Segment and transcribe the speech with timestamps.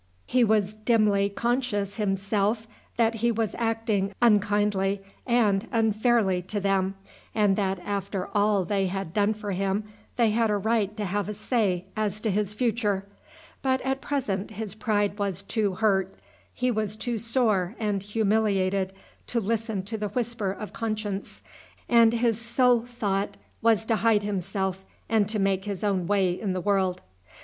[0.25, 2.67] He was dimly conscious himself
[2.97, 6.95] that he was acting unkindly and unfairly to them,
[7.35, 9.83] and that after all they had done for him
[10.15, 13.05] they had a right to have a say as to his future;
[13.61, 16.15] but at present his pride was too hurt,
[16.51, 18.93] he was too sore and humiliated
[19.27, 21.43] to listen to the whisper of conscience,
[21.87, 26.53] and his sole thought was to hide himself and to make his own way in
[26.53, 27.03] the world.